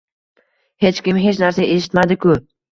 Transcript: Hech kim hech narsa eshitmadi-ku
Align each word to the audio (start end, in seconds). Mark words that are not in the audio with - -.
Hech 0.85 1.03
kim 1.09 1.21
hech 1.27 1.43
narsa 1.45 1.71
eshitmadi-ku 1.77 2.43